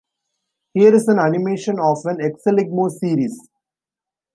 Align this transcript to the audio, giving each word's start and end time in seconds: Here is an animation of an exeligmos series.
Here 0.73 0.95
is 0.95 1.07
an 1.09 1.19
animation 1.19 1.77
of 1.79 1.97
an 2.05 2.17
exeligmos 2.27 2.93
series. 2.97 3.37